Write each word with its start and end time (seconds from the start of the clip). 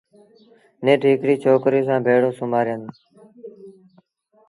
نيٺ 0.83 1.01
هڪڙيٚ 1.11 1.41
ڇوڪريٚ 1.43 1.85
سآݩ 1.87 2.03
ڀيڙو 2.05 2.29
سُومآريآݩدون۔ 2.37 2.93